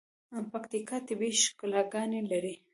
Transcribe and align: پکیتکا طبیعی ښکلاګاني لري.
پکیتکا 0.51 0.97
طبیعی 1.07 1.39
ښکلاګاني 1.45 2.21
لري. 2.31 2.55